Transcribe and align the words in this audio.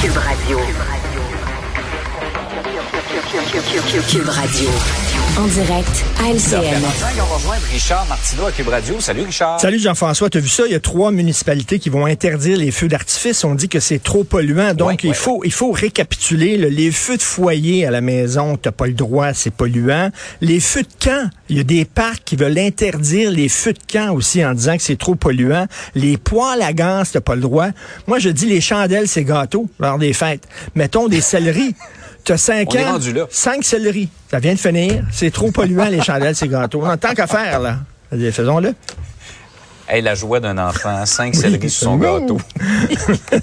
Cube 0.00 0.16
Radio. 0.16 0.56
Cube 0.56 0.78
Radio. 0.88 1.49
En 5.38 5.46
direct 5.46 6.04
à 6.18 6.30
LCN. 6.30 6.76
On 6.76 7.16
va 7.16 7.34
rejoindre 7.34 7.62
Richard 7.72 8.04
Martineau 8.06 8.44
à 8.46 8.52
Cube 8.52 8.68
Radio. 8.68 9.00
Salut 9.00 9.22
Richard. 9.22 9.58
Salut 9.58 9.78
Jean-François, 9.78 10.28
tu 10.28 10.36
as 10.36 10.40
vu 10.42 10.48
ça? 10.48 10.64
Il 10.66 10.72
y 10.72 10.74
a 10.74 10.80
trois 10.80 11.10
municipalités 11.10 11.78
qui 11.78 11.88
vont 11.88 12.04
interdire 12.04 12.58
les 12.58 12.70
feux 12.70 12.88
d'artifice. 12.88 13.44
On 13.44 13.54
dit 13.54 13.68
que 13.70 13.80
c'est 13.80 14.02
trop 14.02 14.24
polluant. 14.24 14.74
Donc, 14.74 14.88
Ouais, 14.88 14.96
il, 15.04 15.08
ouais, 15.10 15.14
faut, 15.14 15.40
il 15.44 15.52
faut 15.52 15.70
récapituler. 15.72 16.58
là. 16.58 16.68
les 16.68 16.90
feux 16.90 17.16
de 17.16 17.22
foyer 17.22 17.86
à 17.86 17.90
la 17.90 18.02
maison, 18.02 18.58
tu 18.58 18.70
pas 18.70 18.86
le 18.86 18.92
droit, 18.92 19.32
c'est 19.32 19.52
polluant. 19.54 20.10
Les 20.42 20.60
feux 20.60 20.82
de 20.82 21.04
camp, 21.04 21.30
il 21.48 21.56
y 21.56 21.60
a 21.60 21.64
des 21.64 21.86
parcs 21.86 22.22
qui 22.24 22.36
veulent 22.36 22.58
interdire 22.58 23.30
les 23.30 23.48
feux 23.48 23.72
de 23.72 23.78
camp 23.90 24.12
aussi 24.12 24.44
en 24.44 24.52
disant 24.52 24.76
que 24.76 24.82
c'est 24.82 24.98
trop 24.98 25.14
polluant. 25.14 25.66
Les 25.94 26.18
poêles 26.18 26.60
à 26.62 26.74
gaz, 26.74 27.12
t'as 27.12 27.20
pas 27.22 27.36
le 27.36 27.40
droit. 27.40 27.68
Moi, 28.06 28.18
je 28.18 28.28
dis 28.28 28.46
les 28.46 28.60
chandelles, 28.60 29.08
c'est 29.08 29.24
gâteau 29.24 29.68
lors 29.78 29.96
des 29.98 30.12
fêtes. 30.12 30.46
Mettons 30.74 31.08
des 31.08 31.22
céleris. 31.22 31.74
Tu 32.24 32.32
as 32.32 32.36
cinq 32.38 32.74
ans, 32.76 32.92
rendu 32.92 33.12
là. 33.12 33.26
cinq 33.30 33.64
céleris. 33.64 34.08
Ça 34.30 34.38
vient 34.38 34.54
de 34.54 34.58
finir. 34.58 35.02
C'est 35.10 35.30
trop 35.30 35.50
polluant, 35.50 35.88
les 35.88 36.02
chandelles, 36.02 36.36
c'est 36.36 36.48
gâteau. 36.48 36.84
En 36.84 36.96
tant 36.96 37.14
qu'à 37.14 37.26
faire, 37.26 37.60
là. 37.60 37.78
Faisons-le. 38.32 38.74
Hey, 39.88 40.02
la 40.02 40.14
joie 40.14 40.38
d'un 40.40 40.56
enfant, 40.58 41.04
cinq 41.06 41.34
céleris 41.34 41.70
sur 41.70 41.84
son 41.88 41.94
Oui. 41.98 42.06
gâteau. 42.06 42.38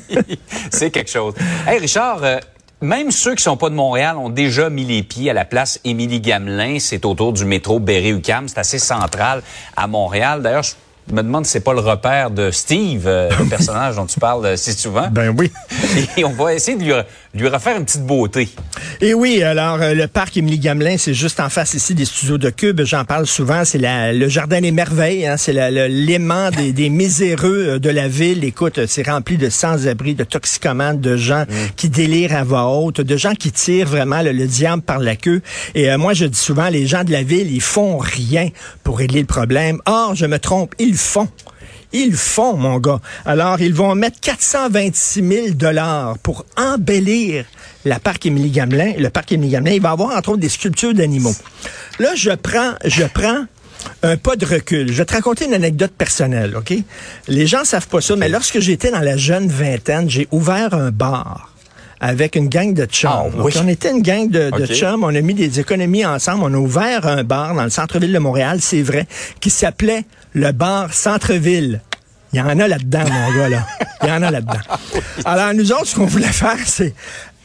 c'est 0.72 0.91
quelque 0.91 1.09
chose. 1.09 1.34
Hey 1.67 1.80
Richard, 1.80 2.20
euh, 2.23 2.38
même 2.81 3.12
ceux 3.12 3.36
qui 3.36 3.44
sont 3.44 3.58
pas 3.58 3.70
de 3.70 3.76
Montréal 3.76 4.17
ont 4.17 4.30
déjà 4.30 4.70
mis 4.70 4.86
les 4.86 5.03
pieds 5.03 5.30
à 5.30 5.34
la 5.34 5.45
place 5.45 5.80
Émilie 5.84 6.22
Gamelin. 6.22 6.78
C'est 6.80 7.03
autour 7.05 7.34
du 7.34 7.44
métro 7.45 7.80
Berry-UQAM. 7.80 8.48
C'est 8.48 8.59
assez 8.59 8.80
central 8.80 9.41
à 9.75 9.88
Montréal. 9.88 10.41
D'ailleurs, 10.41 10.64
je 10.64 11.14
me 11.14 11.23
demande 11.23 11.45
si 11.45 11.53
c'est 11.53 11.62
pas 11.62 11.73
le 11.73 11.80
repère 11.80 12.31
de 12.31 12.52
Steve, 12.52 13.08
euh, 13.08 13.30
le 13.39 13.45
personnage 13.45 13.95
dont 13.95 14.05
tu 14.05 14.20
parles 14.20 14.45
euh, 14.45 14.55
si 14.58 14.73
souvent. 14.73 15.08
Ben 15.12 15.34
oui. 15.38 15.52
Et 16.17 16.23
on 16.23 16.31
va 16.34 16.53
essayer 16.53 16.78
de 16.78 16.84
lui, 16.84 16.94
lui 17.44 17.48
refaire 17.50 17.77
une 17.77 17.86
petite 17.86 18.05
beauté. 18.05 18.50
Et 19.02 19.14
oui, 19.14 19.44
alors 19.44 19.81
euh, 19.81 19.94
le 19.94 20.08
parc 20.08 20.38
Émilie 20.38 20.59
Gamelin, 20.59 20.98
c'est 20.98 21.14
juste 21.14 21.39
en 21.39 21.50
face 21.50 21.73
ici 21.73 21.94
des 21.95 22.06
studios 22.06 22.38
de 22.38 22.50
Cube. 22.50 22.81
J'en 22.84 23.06
parle 23.06 23.25
souvent. 23.28 23.64
C'est 23.66 23.80
le 23.81 24.28
jardin 24.28 24.61
des 24.61 24.72
merveilles. 24.72 25.25
hein. 25.28 25.38
C'est 25.38 25.53
l'aimant 25.89 26.50
des, 26.58 26.72
des 26.73 26.89
miséreux 26.89 27.66
euh, 27.67 27.80
de 27.80 27.89
la 27.89 28.08
ville. 28.08 28.44
Écoute, 28.44 28.86
c'est 28.88 29.08
rempli 29.08 29.38
de 29.38 29.50
sans-abri, 29.50 30.16
de 30.16 30.23
toxicomanes, 30.23 31.00
de 31.00 31.16
gens 31.17 31.45
qui 31.76 31.89
délirent 31.89 32.36
à 32.36 32.44
voix 32.44 32.66
haute, 32.67 33.02
de 33.02 33.17
gens 33.17 33.34
qui 33.34 33.52
tirent 33.52 33.88
vraiment 33.88 34.22
le, 34.22 34.31
le 34.31 34.48
diable 34.48 34.81
par 34.81 35.00
la 35.00 35.16
queue. 35.16 35.42
Et 35.76 35.89
euh, 35.92 35.98
moi, 35.98 36.14
je 36.14 36.26
dis 36.26 36.39
souvent, 36.39 36.70
les 36.70 36.88
gens 36.88 37.04
de 37.04 37.11
la 37.11 37.23
ville, 37.23 37.52
ils 37.52 37.61
font 37.61 37.98
rien 37.98 38.50
pour 38.83 38.98
régler 38.98 39.20
le 39.22 39.26
problème. 39.28 39.80
Or, 39.86 40.16
je 40.16 40.26
me 40.26 40.39
trompe, 40.39 40.73
ils 40.80 40.95
font. 40.98 41.28
Ils 41.93 42.16
font, 42.16 42.57
mon 42.57 42.80
gars. 42.80 42.99
Alors, 43.25 43.61
ils 43.61 43.73
vont 43.73 43.95
mettre 43.95 44.19
426 44.19 45.27
000 45.27 45.47
dollars 45.52 46.17
pour 46.19 46.45
embellir 46.57 47.45
la 47.85 47.99
parc 47.99 48.25
Émilie 48.25 48.52
Gamelin. 48.52 48.93
Le 48.97 49.09
parc 49.09 49.31
Émilie 49.31 49.52
Gamelin, 49.52 49.75
il 49.75 49.81
va 49.81 49.91
avoir 49.91 50.15
entre 50.15 50.30
autres 50.30 50.41
des 50.41 50.49
sculptures 50.49 50.93
d'animaux. 50.93 51.35
Là, 51.99 52.09
je 52.15 52.31
prends, 52.31 52.73
je 52.83 53.03
prends 53.03 53.45
un 54.03 54.17
pas 54.17 54.35
de 54.35 54.45
recul. 54.45 54.91
Je 54.91 54.97
vais 54.97 55.05
te 55.05 55.13
raconter 55.13 55.45
une 55.45 55.53
anecdote 55.53 55.93
personnelle, 55.97 56.55
OK? 56.58 56.73
Les 57.27 57.47
gens 57.47 57.63
savent 57.63 57.88
pas 57.88 58.02
ça, 58.02 58.15
mais 58.15 58.30
lorsque 58.30 58.59
j'étais 58.59 58.91
dans 58.91 58.99
la 58.99 59.17
jeune 59.17 59.47
vingtaine, 59.47 60.09
j'ai 60.09 60.27
ouvert 60.31 60.73
un 60.73 60.91
bar 60.91 61.53
avec 62.00 62.36
une 62.36 62.48
gang 62.48 62.73
de 62.73 62.86
chums. 62.86 63.09
Ah, 63.12 63.30
Donc, 63.36 63.45
oui. 63.45 63.53
on 63.62 63.67
était 63.67 63.92
une 63.92 64.02
gang 64.02 64.30
de, 64.30 64.52
de 64.52 64.66
chums, 64.66 65.03
on 65.03 65.14
a 65.16 65.22
mis 65.22 65.34
des 65.34 65.59
économies 65.59 66.06
ensemble, 66.06 66.44
on 66.44 66.54
a 66.54 66.58
ouvert 66.58 67.06
un 67.08 67.23
bar 67.23 67.56
dans 67.56 67.64
le 67.64 67.70
centre-ville 67.70 68.14
de 68.14 68.20
Montréal, 68.20 68.59
c'est 68.62 68.81
vrai, 68.81 69.08
qui 69.39 69.50
s'appelait 69.50 70.04
le 70.34 70.52
bar 70.52 70.94
Centre-ville. 70.94 71.81
Il 72.34 72.39
y 72.39 72.42
en 72.42 72.59
a 72.59 72.67
là-dedans, 72.67 73.06
mon 73.09 73.38
gars, 73.38 73.50
là. 73.50 73.66
Il 74.04 74.09
y 74.09 74.12
en 74.12 74.22
a 74.22 74.30
là-dedans. 74.31 74.59
Alors, 75.26 75.54
nous 75.54 75.72
autres, 75.72 75.88
ce 75.88 75.95
qu'on 75.95 76.06
voulait 76.06 76.28
faire, 76.28 76.58
c'est 76.66 76.94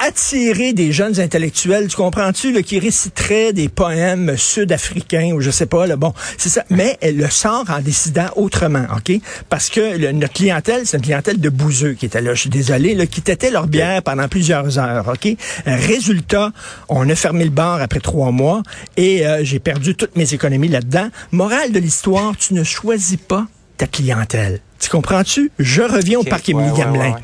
attirer 0.07 0.73
des 0.73 0.91
jeunes 0.93 1.21
intellectuels, 1.21 1.87
tu 1.89 1.97
comprends-tu, 1.97 2.61
qui 2.63 2.79
réciteraient 2.79 3.53
des 3.53 3.69
poèmes 3.69 4.37
sud-africains 4.37 5.33
ou 5.33 5.41
je 5.41 5.51
sais 5.51 5.67
pas, 5.67 5.87
là, 5.87 5.97
bon, 5.97 6.13
c'est 6.39 6.49
ça. 6.49 6.65
Mais 6.71 6.99
elle 7.01 7.17
le 7.17 7.29
sort 7.31 7.65
en 7.69 7.81
décidant 7.81 8.27
autrement, 8.37 8.85
OK? 8.97 9.13
Parce 9.49 9.69
que 9.71 9.97
le- 9.97 10.13
notre 10.13 10.33
clientèle, 10.33 10.83
c'est 10.85 10.97
une 10.97 11.03
clientèle 11.05 11.41
de 11.41 11.49
bouseux 11.49 11.93
qui 11.93 12.07
était 12.07 12.21
là, 12.21 12.35
je 12.35 12.41
suis 12.41 12.51
désolé, 12.51 12.95
là, 12.95 13.07
qui 13.07 13.23
têtaient 13.23 13.51
leur 13.51 13.67
bière 13.69 14.03
pendant 14.03 14.27
plusieurs 14.29 14.79
heures, 14.79 15.09
OK? 15.09 15.37
Résultat, 15.67 16.51
on 16.89 17.09
a 17.09 17.15
fermé 17.15 17.45
le 17.45 17.51
bar 17.51 17.81
après 17.81 18.01
trois 18.01 18.31
mois 18.33 18.63
et 18.97 19.27
euh, 19.27 19.45
j'ai 19.45 19.59
perdu 19.61 19.95
toutes 19.95 20.17
mes 20.17 20.35
économies 20.35 20.69
là-dedans. 20.69 21.09
Morale 21.31 21.71
de 21.73 21.79
l'histoire, 21.79 22.33
tu 22.37 22.55
ne 22.55 22.65
choisis 22.65 23.17
pas 23.17 23.47
ta 23.77 23.87
clientèle. 23.87 24.61
Tu 24.81 24.89
comprends-tu? 24.91 25.51
Je 25.59 25.83
reviens 25.83 26.19
au 26.19 26.25
parc 26.25 26.49
Émilie 26.49 26.71
ouais, 26.71 26.79
Gamelin. 26.79 27.05
ouais, 27.05 27.15
ouais. 27.15 27.21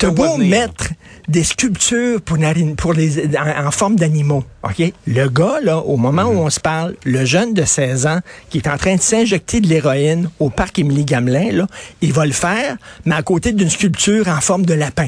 Te 0.00 0.06
vois 0.06 0.28
beau 0.28 0.36
mettre 0.38 0.88
des 1.28 1.44
sculptures 1.44 2.20
pour, 2.22 2.92
les, 2.92 3.36
en, 3.36 3.66
en 3.66 3.70
forme 3.70 3.96
d'animaux, 3.96 4.42
OK? 4.64 4.92
Le 5.06 5.28
gars, 5.28 5.58
là, 5.62 5.78
au 5.78 5.96
moment 5.96 6.24
Mhm. 6.24 6.36
où 6.36 6.40
on 6.40 6.50
se 6.50 6.58
parle, 6.60 6.96
le 7.04 7.24
jeune 7.24 7.54
de 7.54 7.64
16 7.64 8.06
ans 8.06 8.18
qui 8.48 8.58
est 8.58 8.68
en 8.68 8.76
train 8.76 8.96
de 8.96 9.00
s'injecter 9.00 9.60
de 9.60 9.68
l'héroïne 9.68 10.28
au 10.40 10.50
parc 10.50 10.78
Émilie 10.78 11.04
Gamelin, 11.04 11.52
là, 11.52 11.66
il 12.00 12.12
va 12.12 12.26
le 12.26 12.32
faire, 12.32 12.76
mais 13.04 13.14
à 13.14 13.22
côté 13.22 13.52
d'une 13.52 13.70
sculpture 13.70 14.26
en 14.28 14.40
forme 14.40 14.66
de 14.66 14.74
lapin. 14.74 15.06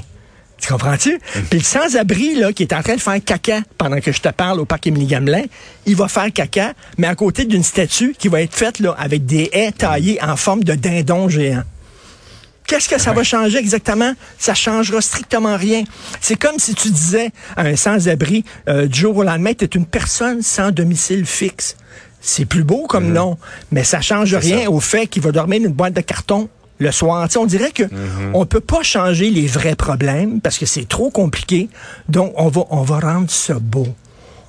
Tu 0.61 0.69
comprends-tu? 0.73 1.15
Mhm. 1.15 1.43
Puis 1.51 1.59
le 1.59 1.65
sans-abri, 1.65 2.37
là, 2.37 2.53
qui 2.53 2.63
est 2.63 2.73
en 2.73 2.83
train 2.83 2.95
de 2.95 3.01
faire 3.01 3.19
caca 3.25 3.63
pendant 3.79 3.99
que 3.99 4.13
je 4.13 4.21
te 4.21 4.29
parle 4.29 4.61
au 4.61 4.65
parc 4.65 4.87
Émilie 4.87 5.07
Gamelin, 5.07 5.43
il 5.87 5.97
va 5.97 6.07
faire 6.07 6.33
caca, 6.33 6.75
mais 6.99 7.09
à 7.09 7.17
côté 7.17 7.47
d'une 7.47 7.65
statue 7.65 8.15
qui 8.17 8.29
va 8.29 8.43
être 8.43 8.55
faite, 8.55 8.79
là, 8.79 8.95
avec 8.97 9.27
des 9.27 9.51
haies 9.53 9.73
taillées 9.73 10.23
en 10.23 10.37
forme 10.37 10.63
de 10.63 10.75
dindon 10.75 11.29
géant. 11.29 11.63
Qu'est-ce 12.73 12.89
que 12.89 12.99
ça 12.99 13.13
va 13.13 13.23
changer 13.23 13.59
exactement? 13.59 14.15
Ça 14.39 14.55
changera 14.55 15.03
strictement 15.03 15.59
rien. 15.59 15.85
C'est 16.23 16.37
comme 16.37 16.59
si 16.59 16.75
tu 16.75 16.89
disais 16.91 17.31
à 17.55 17.65
un 17.65 17.77
sans-abri, 17.77 18.47
euh, 18.67 18.87
du 18.87 19.01
jour 19.01 19.15
au 19.19 19.23
lendemain, 19.25 19.53
tu 19.53 19.65
es 19.65 19.69
une 19.75 19.85
personne 19.85 20.41
sans 20.41 20.71
domicile 20.71 21.27
fixe. 21.27 21.77
C'est 22.23 22.47
plus 22.47 22.65
beau 22.65 22.87
comme 22.89 23.13
nom, 23.13 23.37
mais 23.73 23.85
ça 23.85 24.01
change 24.01 24.35
rien 24.35 24.63
ça. 24.63 24.71
au 24.71 24.81
fait 24.81 25.07
qu'il 25.07 25.21
va 25.21 25.33
dormir 25.33 25.61
dans 25.61 25.67
une 25.67 25.73
boîte 25.75 25.93
de 25.93 26.01
carton 26.01 26.49
le 26.79 26.91
soir. 26.93 27.29
On 27.37 27.45
dirait 27.45 27.73
que 27.73 27.83
Mhm. 27.83 28.31
on 28.33 28.47
peut 28.47 28.61
pas 28.61 28.83
changer 28.83 29.29
les 29.29 29.47
vrais 29.47 29.75
problèmes 29.77 30.41
parce 30.41 30.57
que 30.57 30.65
c'est 30.65 30.89
trop 30.89 31.11
compliqué. 31.11 31.69
Donc, 32.09 32.33
on 32.37 32.49
va, 32.49 32.63
on 32.71 32.81
va 32.81 33.01
rendre 33.01 33.31
ça 33.31 33.59
beau. 33.61 33.87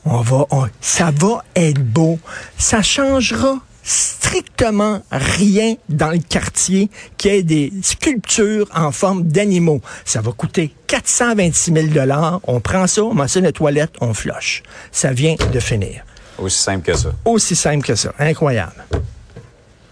On 0.06 0.22
va, 0.22 0.46
on- 0.52 0.68
ça 0.80 1.12
va 1.14 1.44
être 1.58 1.84
beau. 1.84 2.20
Ça 2.58 2.82
changera 2.82 3.58
strictement 3.84 5.02
rien 5.12 5.76
dans 5.90 6.10
le 6.12 6.18
quartier 6.20 6.90
qui 7.18 7.30
ait 7.30 7.44
des 7.44 7.72
sculptures 7.82 8.68
en 8.74 8.92
forme 8.92 9.24
d'animaux. 9.24 9.82
Ça 10.06 10.22
va 10.22 10.32
coûter 10.32 10.74
426 10.88 11.74
000 11.74 11.88
dollars. 11.88 12.40
On 12.48 12.60
prend 12.60 12.88
ça, 12.88 13.04
on 13.04 13.14
met 13.14 13.28
ça 13.28 13.40
dans 13.42 13.46
la 13.48 13.52
toilette, 13.52 13.92
on 14.02 14.14
flush. 14.14 14.64
Ça 14.92 15.12
vient 15.12 15.36
de 15.52 15.60
finir. 15.60 16.04
Aussi 16.38 16.60
simple 16.62 16.86
que 16.92 16.98
ça. 16.98 17.10
Aussi 17.26 17.56
simple 17.56 17.86
que 17.86 17.96
ça. 17.96 18.12
Incroyable. 18.20 18.86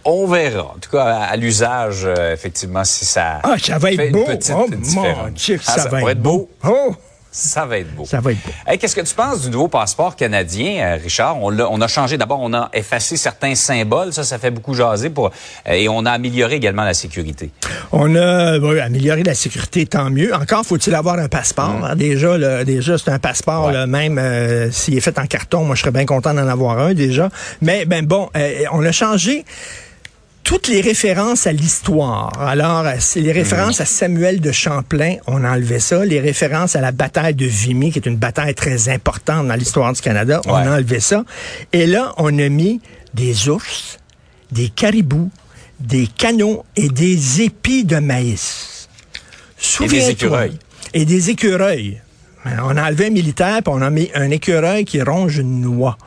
On 0.03 0.25
verra. 0.25 0.63
En 0.75 0.80
tout 0.80 0.90
cas, 0.90 1.03
à, 1.03 1.24
à 1.25 1.35
l'usage, 1.35 2.01
euh, 2.06 2.34
effectivement, 2.34 2.84
si 2.84 3.06
ça. 3.06 3.40
Ah, 3.44 3.56
ça 3.62 3.78
va 3.78 3.90
fait 3.90 3.94
être 3.94 4.06
une 4.06 4.12
beau. 4.13 4.25
petite 4.25 4.53
Oh, 4.57 4.66
différence. 4.68 4.96
mon 5.25 5.30
Dieu, 5.30 5.59
Ah, 5.68 5.72
ça, 5.78 5.90
va 5.90 6.12
être 6.12 6.22
beau. 6.22 6.50
Oh, 6.68 6.96
Ça 7.34 7.66
va 7.66 7.78
être 7.78 7.96
beau. 7.96 8.03
ça 8.06 8.19
va 8.19 8.34
être 8.34 8.44
beau. 8.44 8.52
Hey, 8.68 8.78
Qu'est-ce 8.78 8.96
que 8.96 9.00
tu 9.02 9.16
penses 9.16 9.44
du 9.44 9.50
nouveau 9.50 9.69
passeport 9.69 10.18
canadien, 10.18 10.84
euh, 10.84 10.97
Richard? 11.02 11.42
On, 11.42 11.50
l'a- 11.50 11.69
on 11.69 11.80
a 11.80 11.88
changé. 11.88 12.18
D'abord, 12.18 12.40
on 12.42 12.53
a 12.53 12.69
effacé 12.74 13.16
certains 13.16 13.56
symboles. 13.56 14.12
Ça, 14.12 14.25
ça 14.25 14.38
fait 14.38 14.52
beaucoup 14.52 14.74
jaser. 14.74 15.09
Pour, 15.09 15.28
euh, 15.28 15.72
et 15.72 15.88
on 15.88 16.06
a 16.06 16.12
amélioré 16.12 16.56
également 16.56 16.84
la 16.84 16.94
sécurité. 16.94 17.50
On 17.94 18.14
a 18.16 18.59
bon, 18.59 18.78
amélioré 18.81 19.24
la 19.24 19.34
sécurité, 19.34 19.86
tant 19.86 20.09
mieux. 20.09 20.36
Encore 20.36 20.66
faut-il 20.66 20.94
avoir 20.94 21.19
un 21.19 21.30
passeport. 21.30 21.86
hein. 21.86 21.96
Déjà, 21.96 22.38
là, 22.38 22.66
déjà 22.66 22.97
c'est 22.97 23.12
un 23.12 23.19
passeport, 23.19 23.68
Ouais. 23.68 23.74
là, 23.74 23.88
même 23.88 24.18
euh, 24.18 24.69
s'il 24.72 24.98
est 24.98 25.02
fait 25.02 25.18
en 25.18 25.25
carton. 25.25 25.63
Moi, 25.63 25.75
je 25.75 25.81
serais 25.81 25.92
bien 25.92 26.06
content 26.06 26.34
d'en 26.34 26.48
avoir 26.50 26.80
un 26.80 26.94
déjà. 26.94 27.30
Mais 27.62 27.86
ben 27.86 28.06
bon, 28.06 28.30
euh, 28.36 28.63
on 28.74 28.84
a 28.84 28.92
changé 28.92 29.46
toutes 30.51 30.67
les 30.67 30.81
références 30.81 31.47
à 31.47 31.53
l'histoire. 31.53 32.38
Alors, 32.41 32.85
c'est 33.00 33.22
les 33.22 33.31
références 33.31 33.79
à 33.79 33.85
Samuel 33.85 34.41
de 34.41 34.51
Champlain, 34.51 35.16
on 35.25 35.45
a 35.45 35.51
enlevé 35.51 35.79
ça. 35.79 36.03
Les 36.03 36.19
références 36.19 36.75
à 36.75 36.81
la 36.81 36.92
bataille 36.92 37.36
de 37.36 37.45
Vimy, 37.45 37.94
qui 37.94 38.00
est 38.00 38.06
une 38.06 38.18
bataille 38.18 38.53
très 38.53 38.89
importante 38.89 39.48
dans 39.48 39.56
l'histoire 39.56 39.94
du 39.94 40.01
Canada, 40.01 40.42
on 40.45 40.53
Ouais. 40.53 40.68
a 40.68 40.74
enlevé 40.74 41.00
ça. 41.00 41.24
Et 41.71 41.86
là, 41.88 42.12
on 42.18 42.38
a 42.38 42.50
mis 42.50 42.81
des 43.13 43.48
ours, 43.48 43.98
des 44.51 44.68
caribous, 44.68 45.31
des 45.80 46.06
canons 46.07 46.65
et 46.75 46.89
des 46.89 47.44
épis 47.44 47.86
de 47.86 48.00
maïs. 48.00 48.89
Souviens-toi. 49.57 50.09
écureuils. 50.12 50.59
Et 50.94 51.06
des 51.06 51.30
écureuils. 51.30 52.01
On 52.45 52.75
a 52.75 52.88
enlevé 52.88 53.06
un 53.06 53.12
militaire, 53.12 53.59
puis 53.63 53.74
on 53.74 53.81
a 53.81 53.89
mis 53.89 54.12
un 54.15 54.30
écureuil 54.30 54.83
qui 54.83 55.01
ronge 55.01 55.38
une 55.38 55.62
noix. 55.62 55.97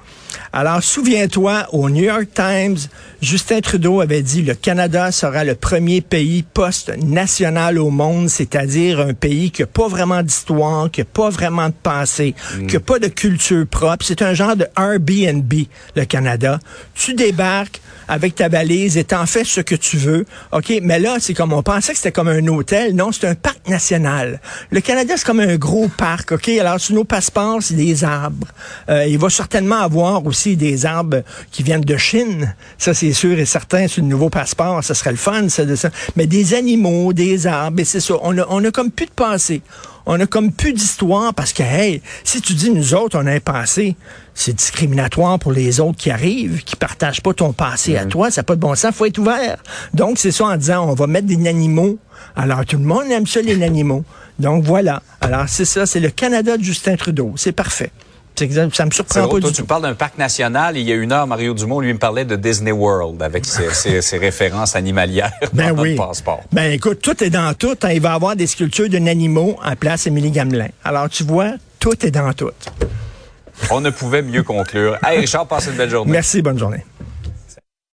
Alors, 0.57 0.85
souviens-toi, 0.85 1.67
au 1.73 1.91
New 1.91 2.05
York 2.05 2.29
Times, 2.33 2.77
Justin 3.21 3.61
Trudeau 3.61 4.01
avait 4.01 4.23
dit 4.23 4.41
le 4.41 4.55
Canada 4.55 5.11
sera 5.11 5.43
le 5.43 5.57
premier 5.57 6.01
pays 6.01 6.45
post-national 6.45 7.77
au 7.81 7.91
monde, 7.91 8.29
c'est-à-dire 8.29 9.01
un 9.01 9.15
pays 9.15 9.51
qui 9.51 9.63
n'a 9.63 9.67
pas 9.67 9.89
vraiment 9.89 10.23
d'histoire, 10.23 10.93
qui 10.93 11.01
n'a 11.01 11.07
pas 11.07 11.29
vraiment 11.29 11.71
de 11.71 11.75
passé, 11.75 12.37
qui 12.69 12.75
n'a 12.75 12.81
pas 12.81 13.01
de 13.01 13.09
culture 13.09 13.67
propre. 13.67 14.05
C'est 14.07 14.23
un 14.23 14.33
genre 14.33 14.55
de 14.55 14.69
Airbnb, 14.79 15.53
le 15.97 16.05
Canada. 16.05 16.61
Tu 16.95 17.15
débarques, 17.15 17.81
avec 18.09 18.35
ta 18.35 18.49
valise 18.49 18.97
et 18.97 19.05
t'en 19.05 19.27
fais 19.27 19.45
ce 19.45 19.61
que 19.61 19.75
tu 19.75 19.97
veux. 19.97 20.27
OK, 20.53 20.73
mais 20.83 20.99
là, 20.99 21.17
c'est 21.21 21.35
comme 21.35 21.53
on 21.53 21.63
pensait 21.63 21.93
que 21.93 21.99
c'était 21.99 22.13
comme 22.13 22.29
un 22.29 22.47
hôtel. 22.49 22.95
Non, 22.95 23.13
c'est 23.13 23.27
un 23.27 23.35
parc 23.35 23.69
national. 23.69 24.41
Le 24.71 24.81
Canada, 24.81 25.15
c'est 25.17 25.25
comme 25.25 25.41
un 25.41 25.57
gros 25.57 25.89
parc. 25.89 26.33
OK, 26.33 26.49
alors 26.49 26.81
sur 26.81 26.95
nos 26.95 27.05
passeports, 27.05 27.63
c'est 27.63 27.75
des 27.75 28.05
arbres. 28.05 28.49
Euh, 28.89 29.07
il 29.07 29.19
va 29.19 29.31
certainement 29.31 29.81
avoir 29.81 30.25
aussi 30.27 30.44
des 30.51 30.87
arbres 30.87 31.23
qui 31.51 31.63
viennent 31.63 31.81
de 31.81 31.97
Chine. 31.97 32.55
Ça, 32.79 32.95
c'est 32.95 33.13
sûr 33.13 33.39
et 33.39 33.45
certain. 33.45 33.89
Sur 33.89 34.03
le 34.03 34.09
nouveau 34.09 34.31
passeport, 34.31 34.83
ça 34.85 34.95
serait 34.95 35.11
le 35.11 35.17
fun, 35.17 35.49
ça, 35.49 35.65
de 35.65 35.75
ça. 35.75 35.91
Mais 36.17 36.27
des 36.27 36.55
animaux, 36.55 37.13
des 37.13 37.47
arbres, 37.47 37.81
et 37.81 37.85
c'est 37.85 38.01
ça. 38.01 38.15
On 38.23 38.37
a, 38.39 38.47
on 38.49 38.65
a 38.65 38.71
comme 38.71 38.91
plus 38.91 39.07
de 39.07 39.13
passé 39.13 39.63
on 40.07 40.21
a 40.21 40.27
comme 40.27 40.53
plus 40.53 40.73
d'histoire 40.73 41.33
parce 41.35 41.53
que, 41.53 41.63
hey, 41.63 42.03
si 42.25 42.41
tu 42.41 42.55
dis 42.55 42.71
nous 42.71 42.95
autres, 42.95 43.19
on 43.21 43.27
a 43.27 43.33
un 43.33 43.41
passé, 43.41 43.97
c'est 44.35 44.53
discriminatoire 44.53 45.39
pour 45.39 45.53
les 45.53 45.81
autres 45.81 45.97
qui 45.97 46.11
arrivent, 46.11 46.63
qui 46.63 46.77
partagent 46.77 47.23
pas 47.23 47.33
ton 47.33 47.53
passé 47.53 47.97
à 47.97 48.05
toi, 48.05 48.31
ça 48.31 48.41
n'a 48.41 48.45
pas 48.45 48.57
de 48.57 48.61
bon 48.61 48.75
sens, 48.75 48.95
faut 48.95 49.07
être 49.07 49.19
ouvert. 49.19 49.57
Donc, 49.95 50.19
c'est 50.19 50.33
ça 50.33 50.45
en 50.45 50.57
disant, 50.57 50.89
on 50.89 50.95
va 50.95 51.07
mettre 51.07 51.27
des 51.27 51.49
animaux. 51.49 51.99
Alors, 52.37 52.65
tout 52.67 52.79
le 52.79 52.85
monde 52.85 53.05
aime 53.11 53.27
ça, 53.27 53.41
les 53.41 53.63
animaux. 53.63 54.05
Donc, 54.39 54.65
voilà. 54.65 55.03
Alors, 55.21 55.45
c'est 55.49 55.65
ça, 55.65 55.87
c'est 55.87 56.01
le 56.01 56.11
Canada 56.11 56.57
de 56.57 56.63
Justin 56.63 56.97
Trudeau. 56.97 57.33
C'est 57.37 57.53
parfait. 57.53 57.91
Ça 58.37 58.85
me 58.85 58.91
surprend 58.91 59.29
pas 59.29 59.41
toi, 59.41 59.53
tu 59.53 59.63
parles 59.63 59.83
d'un 59.83 59.95
parc 59.95 60.19
national. 60.19 60.77
Il 60.77 60.89
y 60.89 60.93
a 60.93 60.97
une 60.97 61.13
heure, 61.13 61.27
Mario 61.27 61.55
Dumont, 61.55 61.79
lui, 61.81 61.93
me 61.93 61.99
parlait 61.99 62.25
de 62.25 62.35
Disney 62.35 62.73
World 62.73 63.23
avec 63.23 63.45
ses, 63.45 63.71
ses, 64.03 64.19
références 64.19 64.75
animalières 64.75 65.33
ben 65.53 65.73
dans 65.73 65.83
oui. 65.83 65.95
passeport. 65.95 66.43
Ben 66.53 66.73
écoute, 66.73 67.01
tout 67.01 67.23
est 67.23 67.31
dans 67.31 67.55
tout. 67.55 67.77
Hein. 67.83 67.91
Il 67.93 68.01
va 68.01 68.11
y 68.11 68.15
avoir 68.15 68.35
des 68.35 68.49
sculptures 68.49 68.89
d'un 68.89 69.07
animaux 69.07 69.57
à 69.63 69.77
place 69.77 70.07
Émilie 70.07 70.33
Gamelin. 70.33 70.69
Alors, 70.83 71.09
tu 71.09 71.23
vois, 71.23 71.53
tout 71.79 72.05
est 72.05 72.11
dans 72.11 72.33
tout. 72.33 72.51
On 73.71 73.81
ne 73.81 73.91
pouvait 73.91 74.23
mieux 74.23 74.43
conclure. 74.43 74.99
Hey, 75.07 75.21
Richard, 75.21 75.47
passe 75.47 75.67
une 75.67 75.77
belle 75.77 75.91
journée. 75.91 76.11
Merci, 76.11 76.43
bonne 76.43 76.59
journée. 76.59 76.85